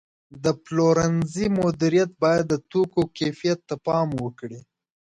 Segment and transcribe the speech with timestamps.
[0.43, 4.59] د پلورنځي مدیریت باید د توکو کیفیت ته پام وکړي.